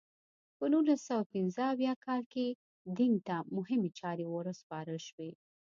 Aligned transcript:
په 0.57 0.65
نولس 0.73 1.01
سوه 1.09 1.23
پنځه 1.33 1.61
اویا 1.73 1.93
کال 2.05 2.21
کې 2.33 2.45
دینګ 2.97 3.17
ته 3.27 3.35
مهمې 3.55 3.89
چارې 3.99 4.25
ور 4.27 4.45
وسپارل 4.49 4.99
شوې. 5.07 5.31